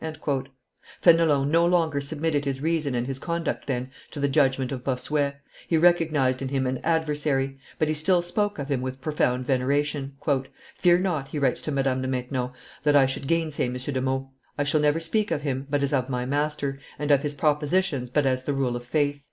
[0.99, 5.35] Fenelon no longer submitted his reason and his conduct, then, to the judgment of Bossuet;
[5.67, 10.15] he recognized in him an adversary, but he still spoke of him with profound veneration.
[10.73, 12.49] "Fear not," he writes to Madame de Maintenon,
[12.81, 13.73] "that I should gainsay M.
[13.75, 17.21] de Meaux; I shall never speak of him but as of my master, and of
[17.21, 19.19] his propositions but as the rule of faith."